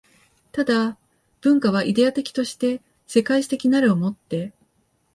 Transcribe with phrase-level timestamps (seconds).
[0.51, 0.97] 但、
[1.41, 4.51] 文化はイデヤ的として世界史的なるを以て